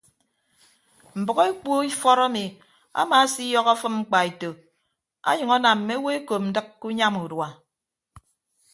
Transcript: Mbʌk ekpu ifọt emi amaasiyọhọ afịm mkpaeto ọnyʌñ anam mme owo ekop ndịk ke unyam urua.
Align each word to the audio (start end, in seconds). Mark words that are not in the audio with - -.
Mbʌk 1.19 1.37
ekpu 1.49 1.71
ifọt 1.89 2.19
emi 2.27 2.43
amaasiyọhọ 2.99 3.69
afịm 3.73 3.95
mkpaeto 4.01 4.49
ọnyʌñ 5.29 5.49
anam 5.55 5.77
mme 5.79 5.93
owo 5.99 6.09
ekop 6.17 6.41
ndịk 6.49 6.67
ke 6.79 6.85
unyam 6.91 7.15
urua. 7.23 7.47